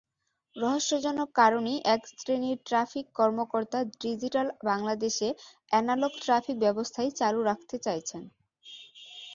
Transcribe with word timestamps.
রহস্যজনক 0.55 1.29
কারণেই 1.35 1.79
একশ্রেণির 1.95 2.57
ট্রাফিক 2.65 3.05
কর্মকর্তা 3.15 3.79
ডিজিটাল 4.01 4.47
বাংলাদেশে 4.65 5.27
অ্যানালগ 5.71 6.13
ট্রাফিক-ব্যবস্থাই 6.23 7.09
চালু 7.19 7.39
রাখতে 7.43 7.75
চাইছেন। 7.85 8.23